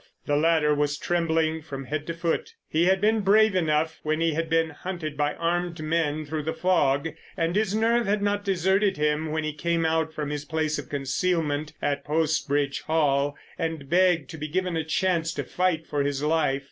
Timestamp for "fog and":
6.55-7.55